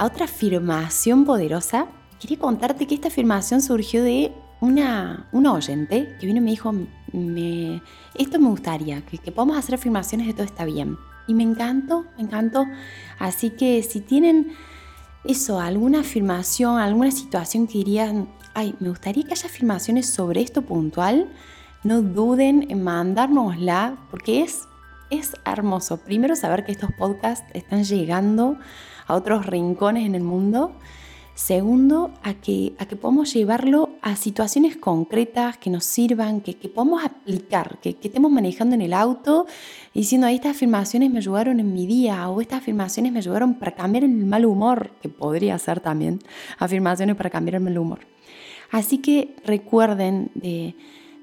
a 0.00 0.06
otra 0.06 0.24
afirmación 0.24 1.26
poderosa. 1.26 1.86
Quería 2.18 2.38
contarte 2.38 2.86
que 2.86 2.94
esta 2.94 3.08
afirmación 3.08 3.60
surgió 3.60 4.02
de 4.02 4.32
una, 4.62 5.28
oyente 5.32 6.16
que 6.18 6.26
vino 6.26 6.38
y 6.38 6.40
me 6.40 6.50
dijo, 6.52 6.72
me, 7.12 7.82
esto 8.14 8.38
me 8.38 8.48
gustaría, 8.48 9.02
que, 9.02 9.18
que 9.18 9.30
podamos 9.30 9.58
hacer 9.58 9.74
afirmaciones 9.74 10.26
de 10.26 10.32
todo 10.32 10.44
está 10.44 10.64
bien. 10.64 10.96
Y 11.28 11.34
me 11.34 11.42
encantó, 11.42 12.06
me 12.16 12.22
encantó. 12.22 12.66
Así 13.18 13.50
que 13.50 13.82
si 13.82 14.00
tienen 14.00 14.52
eso, 15.24 15.60
alguna 15.60 16.00
afirmación, 16.00 16.78
alguna 16.78 17.10
situación 17.10 17.66
que 17.66 17.74
dirían, 17.74 18.26
ay, 18.54 18.74
me 18.80 18.88
gustaría 18.88 19.24
que 19.24 19.32
haya 19.32 19.48
afirmaciones 19.48 20.06
sobre 20.06 20.40
esto 20.40 20.62
puntual, 20.62 21.28
no 21.84 22.00
duden 22.00 22.70
en 22.70 22.82
mandárnosla, 22.82 23.98
porque 24.10 24.44
es, 24.44 24.66
es 25.10 25.32
hermoso. 25.44 25.98
Primero 25.98 26.36
saber 26.36 26.64
que 26.64 26.72
estos 26.72 26.92
podcasts 26.92 27.46
están 27.52 27.84
llegando 27.84 28.58
a 29.06 29.14
otros 29.14 29.46
rincones 29.46 30.06
en 30.06 30.14
el 30.14 30.22
mundo. 30.22 30.72
Segundo, 31.34 32.12
a 32.22 32.34
que, 32.34 32.74
a 32.78 32.86
que 32.86 32.96
podamos 32.96 33.32
llevarlo 33.32 33.90
a 34.02 34.14
situaciones 34.14 34.76
concretas 34.76 35.56
que 35.56 35.70
nos 35.70 35.84
sirvan, 35.84 36.42
que, 36.42 36.54
que 36.54 36.68
podamos 36.68 37.02
aplicar, 37.02 37.78
que, 37.80 37.94
que, 37.94 38.08
estemos 38.08 38.30
manejando 38.30 38.74
en 38.74 38.82
el 38.82 38.92
auto 38.92 39.46
diciendo, 39.94 40.26
ahí 40.26 40.34
estas 40.34 40.56
afirmaciones 40.56 41.10
me 41.10 41.18
ayudaron 41.18 41.58
en 41.58 41.72
mi 41.72 41.86
día 41.86 42.28
o 42.28 42.42
estas 42.42 42.58
afirmaciones 42.58 43.10
me 43.12 43.20
ayudaron 43.20 43.54
para 43.54 43.72
cambiar 43.72 44.04
el 44.04 44.10
mal 44.10 44.44
humor, 44.44 44.90
que 45.00 45.08
podría 45.08 45.58
ser 45.58 45.80
también 45.80 46.18
afirmaciones 46.58 47.16
para 47.16 47.30
cambiar 47.30 47.54
el 47.54 47.62
mal 47.62 47.78
humor. 47.78 48.00
Así 48.70 48.98
que 48.98 49.34
recuerden 49.44 50.30
de, 50.34 50.74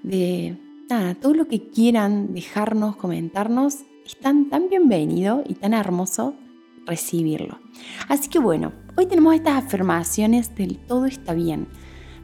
de 0.01 0.57
nada, 0.89 1.15
todo 1.15 1.33
lo 1.33 1.47
que 1.47 1.67
quieran 1.69 2.33
dejarnos, 2.33 2.95
comentarnos, 2.95 3.79
están 4.05 4.49
tan 4.49 4.69
bienvenido 4.69 5.43
y 5.45 5.55
tan 5.55 5.73
hermoso 5.73 6.33
recibirlo. 6.85 7.59
Así 8.07 8.29
que 8.29 8.39
bueno, 8.39 8.71
hoy 8.95 9.05
tenemos 9.05 9.35
estas 9.35 9.65
afirmaciones 9.65 10.55
del 10.55 10.77
todo 10.77 11.05
está 11.05 11.33
bien. 11.33 11.67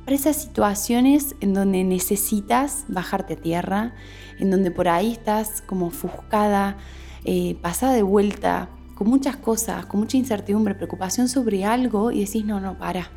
Para 0.06 0.16
esas 0.16 0.38
situaciones 0.38 1.36
en 1.42 1.54
donde 1.54 1.84
necesitas 1.84 2.86
bajarte 2.88 3.34
a 3.34 3.38
tierra, 3.38 3.96
en 4.40 4.50
donde 4.50 4.72
por 4.72 4.88
ahí 4.88 5.12
estás 5.12 5.62
como 5.62 5.88
ofuscada, 5.88 6.78
eh, 7.26 7.56
pasada 7.62 7.94
de 7.94 8.04
vuelta, 8.04 8.70
con 8.96 9.10
muchas 9.10 9.36
cosas, 9.38 9.86
con 9.86 10.00
mucha 10.02 10.18
incertidumbre, 10.18 10.76
preocupación 10.76 11.28
sobre 11.28 11.66
algo 11.66 12.12
y 12.12 12.26
decís, 12.26 12.46
no, 12.46 12.60
no, 12.60 12.78
para. 12.78 13.10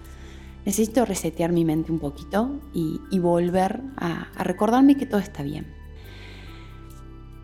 Necesito 0.67 1.07
resetear 1.07 1.53
mi 1.53 1.65
mente 1.65 1.93
un 1.93 2.01
poquito 2.01 2.61
y, 2.75 3.19
volver 3.19 3.81
a 3.97 4.27
recordarme 4.43 4.97
que 4.97 5.07
todo 5.07 5.21
está 5.21 5.43
bien. 5.43 5.67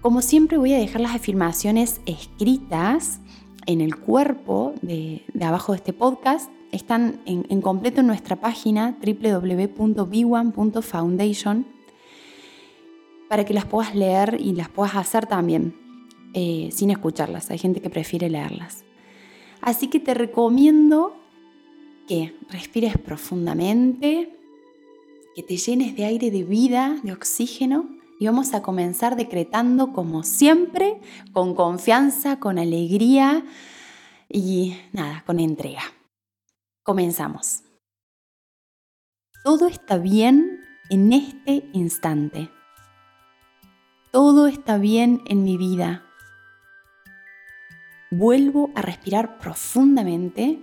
Como 0.03 0.21
siempre 0.21 0.59
voy 0.59 0.75
a 0.75 0.79
dejar 0.79 1.01
las 1.01 1.15
afirmaciones 1.15 2.01
escritas 2.07 3.21
en 3.67 3.81
el 3.81 3.95
cuerpo 3.95 4.75
de, 4.83 5.25
abajo 5.41 5.71
de 5.71 5.77
este 5.77 5.93
podcast 5.93 6.51
están 6.73 7.21
en, 7.25 7.61
completo 7.61 8.01
en 8.01 8.09
nuestra 8.09 8.35
página 8.35 8.99
www.b1.foundation 9.01 11.67
para 13.29 13.45
que 13.45 13.55
las 13.55 13.67
puedas 13.67 13.95
leer 13.95 14.39
y 14.41 14.55
las 14.55 14.69
puedas 14.69 14.97
hacer 14.97 15.27
también 15.27 15.77
eh, 16.35 16.71
sin 16.73 16.91
escucharlas. 16.91 17.53
Hay 17.53 17.59
gente 17.59 17.81
que 17.81 17.89
prefiere 17.89 18.29
leerlas. 18.29 18.83
Así 19.61 19.87
que 19.87 20.01
te 20.01 20.15
recomiendo 20.15 21.22
que 22.07 22.37
respires 22.51 22.99
profundamente, 22.99 24.37
que 25.35 25.43
te 25.43 25.57
llenes 25.57 25.97
de 25.97 26.05
aire 26.05 26.31
de 26.31 26.45
vida, 26.45 27.01
de 27.03 27.13
oxígeno 27.13 27.89
y 28.19 28.27
vamos 28.27 28.55
a 28.55 28.63
comenzar 28.63 29.17
decretando 29.17 29.93
como 29.93 30.23
siempre, 30.23 31.01
con 31.33 31.55
confianza, 31.55 32.39
con 32.39 32.59
alegría 32.59 33.45
y 34.29 34.77
nada, 34.93 35.25
con 35.27 35.41
entrega. 35.41 35.83
Comenzamos. 36.85 37.63
Todo 39.45 39.67
está 39.67 39.99
bien 39.99 40.61
en 40.89 41.13
este 41.13 41.69
instante. 41.73 42.49
Todo 44.13 44.47
está 44.47 44.79
bien 44.79 45.21
en 45.27 45.43
mi 45.43 45.57
vida. 45.57 46.05
Vuelvo 48.11 48.71
a 48.75 48.83
respirar 48.83 49.39
profundamente. 49.39 50.61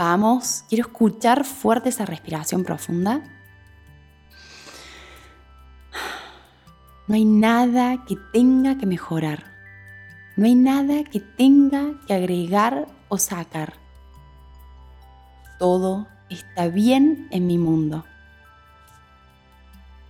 Vamos, 0.00 0.64
quiero 0.66 0.88
escuchar 0.88 1.44
fuerte 1.44 1.90
esa 1.90 2.06
respiración 2.06 2.64
profunda. 2.64 3.20
No 7.06 7.14
hay 7.14 7.26
nada 7.26 8.02
que 8.06 8.16
tenga 8.32 8.78
que 8.78 8.86
mejorar. 8.86 9.44
No 10.36 10.46
hay 10.46 10.54
nada 10.54 11.04
que 11.04 11.20
tenga 11.20 12.00
que 12.06 12.14
agregar 12.14 12.86
o 13.10 13.18
sacar. 13.18 13.74
Todo 15.58 16.08
está 16.30 16.68
bien 16.68 17.28
en 17.30 17.46
mi 17.46 17.58
mundo. 17.58 18.06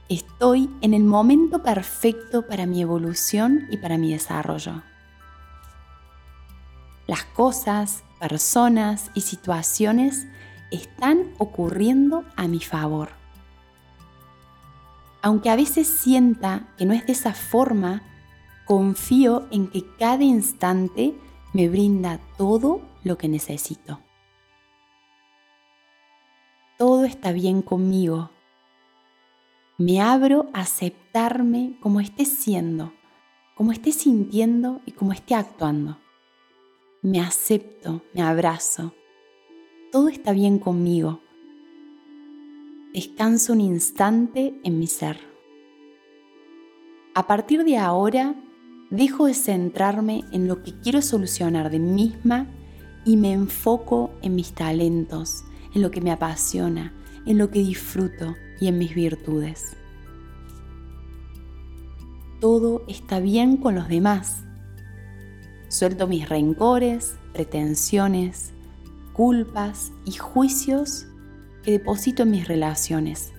Estoy 0.08 0.70
en 0.82 0.94
el 0.94 1.02
momento 1.02 1.64
perfecto 1.64 2.46
para 2.46 2.64
mi 2.64 2.80
evolución 2.80 3.66
y 3.72 3.78
para 3.78 3.98
mi 3.98 4.12
desarrollo. 4.12 4.84
Las 7.10 7.25
cosas, 7.25 8.04
personas 8.21 9.10
y 9.15 9.22
situaciones 9.22 10.28
están 10.71 11.34
ocurriendo 11.38 12.25
a 12.37 12.47
mi 12.47 12.60
favor. 12.60 13.09
Aunque 15.20 15.50
a 15.50 15.56
veces 15.56 15.88
sienta 15.88 16.69
que 16.78 16.87
no 16.87 16.93
es 16.93 17.04
de 17.06 17.12
esa 17.15 17.34
forma, 17.34 18.03
confío 18.65 19.49
en 19.50 19.66
que 19.66 19.84
cada 19.97 20.22
instante 20.22 21.12
me 21.53 21.69
brinda 21.69 22.20
todo 22.38 22.81
lo 23.03 23.19
que 23.19 23.28
necesito. 23.28 23.99
Todo 26.78 27.04
está 27.06 27.32
bien 27.32 27.60
conmigo. 27.60 28.31
Me 29.78 30.00
abro 30.00 30.49
a 30.53 30.60
aceptarme 30.60 31.76
como 31.81 31.99
esté 31.99 32.25
siendo, 32.25 32.93
como 33.56 33.72
esté 33.72 33.91
sintiendo 33.91 34.81
y 34.87 34.93
como 34.93 35.12
esté 35.12 35.34
actuando. 35.34 35.99
Me 37.03 37.21
acepto, 37.21 38.03
me 38.15 38.22
abrazo. 38.22 38.94
Todo 39.91 40.09
está 40.09 40.33
bien 40.33 40.59
conmigo 40.59 41.21
descanso 42.93 43.53
un 43.53 43.61
instante 43.61 44.61
en 44.65 44.78
mi 44.78 44.87
ser. 44.87 45.19
A 47.15 47.27
partir 47.27 47.65
de 47.65 47.77
ahora, 47.78 48.34
dejo 48.91 49.27
de 49.27 49.34
centrarme 49.34 50.25
en 50.33 50.49
lo 50.49 50.62
que 50.62 50.78
quiero 50.81 51.03
solucionar 51.03 51.71
de 51.71 51.78
mí 51.78 52.09
misma 52.09 52.49
y 53.05 53.17
me 53.17 53.32
enfoco 53.32 54.11
en 54.22 54.34
mis 54.34 54.53
talentos, 54.53 55.44
en 55.75 55.82
lo 55.82 55.91
que 55.91 56.00
me 56.00 56.11
apasiona, 56.11 56.94
en 57.27 57.38
lo 57.38 57.50
que 57.50 57.61
disfruto 57.61 58.34
y 58.61 58.67
en 58.67 58.78
mis 58.78 58.94
virtudes. 58.94 59.77
Todo 62.41 62.84
está 62.88 63.21
bien 63.21 63.56
con 63.56 63.75
los 63.75 63.88
demás. 63.88 64.44
Suelto 65.70 66.08
mis 66.08 66.28
rencores, 66.28 67.14
pretensiones, 67.32 68.53
culpas 69.12 69.92
y 70.04 70.10
juicios 70.10 71.06
que 71.62 71.70
deposito 71.70 72.25
en 72.25 72.32
mis 72.32 72.49
relaciones. 72.49 73.32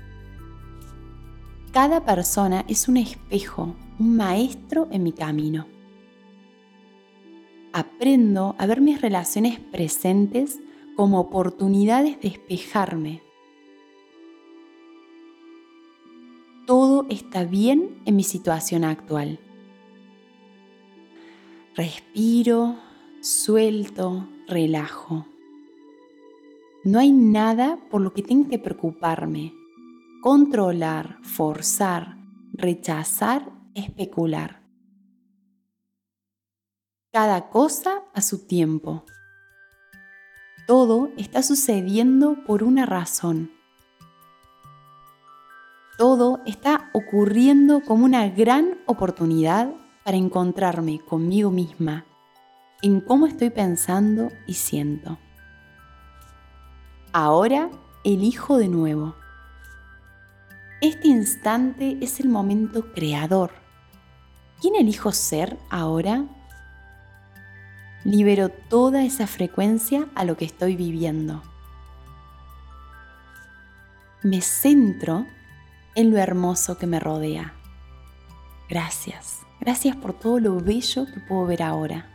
Cada 1.73 2.05
persona 2.05 2.63
es 2.69 2.87
un 2.87 2.95
espejo, 2.95 3.75
un 3.99 4.15
maestro 4.15 4.87
en 4.91 5.03
mi 5.03 5.11
camino. 5.11 5.67
Aprendo 7.73 8.55
a 8.57 8.65
ver 8.65 8.79
mis 8.79 9.01
relaciones 9.01 9.59
presentes 9.59 10.57
como 10.95 11.19
oportunidades 11.19 12.21
de 12.21 12.29
espejarme. 12.29 13.21
Todo 16.65 17.07
está 17.09 17.43
bien 17.43 18.01
en 18.05 18.15
mi 18.15 18.23
situación 18.23 18.85
actual. 18.85 19.41
Respiro, 21.73 22.75
suelto, 23.21 24.27
relajo. 24.45 25.25
No 26.83 26.99
hay 26.99 27.13
nada 27.13 27.77
por 27.89 28.01
lo 28.01 28.11
que 28.13 28.23
tenga 28.23 28.49
que 28.49 28.59
preocuparme, 28.59 29.53
controlar, 30.21 31.19
forzar, 31.23 32.17
rechazar, 32.51 33.49
especular. 33.73 34.61
Cada 37.13 37.49
cosa 37.49 38.03
a 38.13 38.21
su 38.21 38.45
tiempo. 38.45 39.05
Todo 40.67 41.09
está 41.15 41.41
sucediendo 41.41 42.43
por 42.45 42.63
una 42.63 42.85
razón. 42.85 43.49
Todo 45.97 46.41
está 46.45 46.89
ocurriendo 46.93 47.81
como 47.81 48.03
una 48.03 48.27
gran 48.27 48.79
oportunidad 48.87 49.73
para 50.03 50.17
encontrarme 50.17 50.99
conmigo 50.99 51.51
misma 51.51 52.05
en 52.81 53.01
cómo 53.01 53.27
estoy 53.27 53.49
pensando 53.49 54.29
y 54.47 54.55
siento. 54.55 55.19
Ahora 57.13 57.69
elijo 58.03 58.57
de 58.57 58.67
nuevo. 58.67 59.15
Este 60.81 61.07
instante 61.07 61.97
es 62.01 62.19
el 62.19 62.29
momento 62.29 62.91
creador. 62.93 63.51
¿Quién 64.59 64.75
elijo 64.75 65.11
ser 65.11 65.57
ahora? 65.69 66.25
Libero 68.03 68.49
toda 68.49 69.03
esa 69.03 69.27
frecuencia 69.27 70.07
a 70.15 70.25
lo 70.25 70.37
que 70.37 70.45
estoy 70.45 70.75
viviendo. 70.75 71.43
Me 74.23 74.41
centro 74.41 75.27
en 75.93 76.11
lo 76.11 76.17
hermoso 76.17 76.77
que 76.77 76.87
me 76.87 76.99
rodea. 76.99 77.53
Gracias, 78.69 79.41
gracias 79.61 79.95
por 79.95 80.13
todo 80.13 80.39
lo 80.39 80.59
bello 80.59 81.05
que 81.05 81.21
puedo 81.21 81.45
ver 81.45 81.63
ahora. 81.63 82.09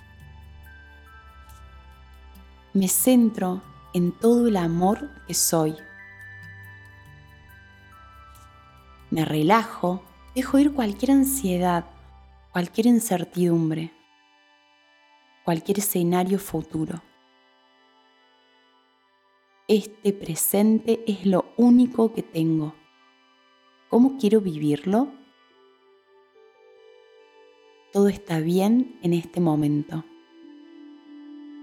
Me 2.74 2.88
centro 2.88 3.62
en 3.94 4.12
todo 4.12 4.48
el 4.48 4.58
amor 4.58 5.08
que 5.26 5.32
soy. 5.32 5.74
Me 9.10 9.24
relajo, 9.24 10.02
dejo 10.34 10.58
ir 10.58 10.74
cualquier 10.74 11.12
ansiedad, 11.12 11.86
cualquier 12.52 12.86
incertidumbre 12.86 13.96
cualquier 15.46 15.78
escenario 15.78 16.40
futuro. 16.40 17.00
Este 19.68 20.12
presente 20.12 21.04
es 21.06 21.24
lo 21.24 21.52
único 21.56 22.12
que 22.12 22.24
tengo. 22.24 22.74
¿Cómo 23.88 24.18
quiero 24.18 24.40
vivirlo? 24.40 25.12
Todo 27.92 28.08
está 28.08 28.40
bien 28.40 28.96
en 29.02 29.12
este 29.12 29.40
momento. 29.40 30.04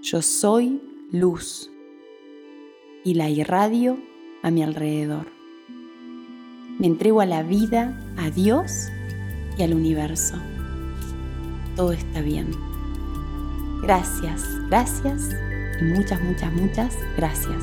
Yo 0.02 0.22
soy 0.22 0.80
luz 1.12 1.70
y 3.04 3.14
la 3.14 3.30
irradio 3.30 3.98
a 4.42 4.50
mi 4.50 4.62
alrededor. 4.62 5.26
Me 6.78 6.86
entrego 6.86 7.20
a 7.20 7.26
la 7.26 7.42
vida, 7.42 8.00
a 8.16 8.30
Dios 8.30 8.88
y 9.56 9.62
al 9.62 9.74
universo. 9.74 10.36
Todo 11.76 11.92
está 11.92 12.20
bien. 12.20 12.50
Gracias, 13.82 14.42
gracias 14.68 15.30
y 15.80 15.84
muchas, 15.84 16.20
muchas, 16.22 16.52
muchas 16.52 16.94
gracias. 17.16 17.62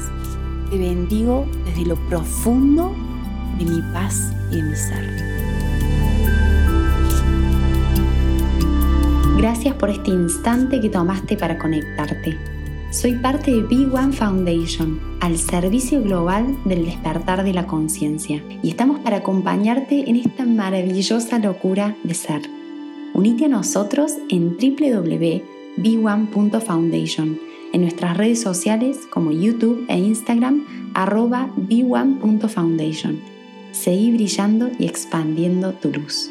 Te 0.70 0.78
bendigo 0.78 1.46
desde 1.66 1.86
lo 1.86 1.96
profundo 2.08 2.96
de 3.58 3.66
mi 3.66 3.82
paz 3.94 4.32
y 4.52 4.58
de 4.58 4.64
mi 4.64 4.76
ser. 4.76 5.31
Gracias 9.42 9.74
por 9.74 9.90
este 9.90 10.12
instante 10.12 10.80
que 10.80 10.90
tomaste 10.90 11.36
para 11.36 11.58
conectarte. 11.58 12.38
Soy 12.92 13.16
parte 13.16 13.50
de 13.50 13.64
Big 13.64 13.92
One 13.92 14.14
Foundation, 14.14 15.00
al 15.20 15.36
servicio 15.40 16.00
global 16.04 16.56
del 16.64 16.86
despertar 16.86 17.44
de 17.44 17.52
la 17.52 17.66
conciencia, 17.66 18.44
y 18.62 18.70
estamos 18.70 19.00
para 19.00 19.18
acompañarte 19.18 20.08
en 20.08 20.18
esta 20.18 20.46
maravillosa 20.46 21.40
locura 21.40 21.96
de 22.04 22.14
ser. 22.14 22.44
Unite 23.16 23.46
a 23.46 23.48
nosotros 23.48 24.14
en 24.30 24.58
www 24.58 25.42
b1.foundation, 25.78 27.40
en 27.74 27.82
nuestras 27.82 28.18
redes 28.18 28.42
sociales 28.42 29.08
como 29.10 29.32
YouTube 29.32 29.86
e 29.88 29.98
Instagram 29.98 30.92
arroba 30.94 31.50
b1.foundation. 31.58 33.20
Seguí 33.72 34.12
brillando 34.12 34.70
y 34.78 34.86
expandiendo 34.86 35.74
tu 35.74 35.90
luz. 35.90 36.30